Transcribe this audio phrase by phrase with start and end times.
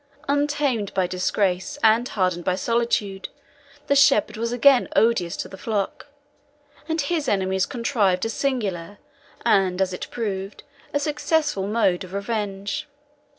[0.27, 3.29] Untamed by disgrace, and hardened by solitude,
[3.85, 6.07] the shepherd was again odious to the flock,
[6.89, 8.97] and his enemies contrived a singular,
[9.45, 12.87] and as it proved, a successful, mode of revenge.